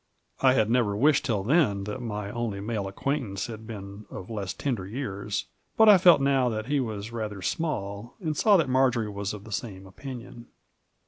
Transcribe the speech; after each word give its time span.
I 0.41 0.53
had 0.53 0.67
never 0.71 0.97
wished 0.97 1.25
till 1.25 1.43
then 1.43 1.83
that 1.83 2.01
my 2.01 2.31
only 2.31 2.59
male 2.59 2.87
acquaintance 2.87 3.45
had 3.45 3.67
been 3.67 4.07
of 4.09 4.31
less 4.31 4.51
tender 4.51 4.87
years, 4.87 5.45
but 5.77 5.87
I 5.87 5.99
felt 5.99 6.19
now 6.21 6.49
that 6.49 6.65
he 6.65 6.79
was 6.79 7.11
rather 7.11 7.43
small, 7.43 8.15
and 8.19 8.35
saw 8.35 8.57
that 8.57 8.67
Marjory 8.67 9.11
was 9.11 9.31
of 9.31 9.43
the 9.43 9.51
same 9.51 9.85
opinion. 9.85 10.47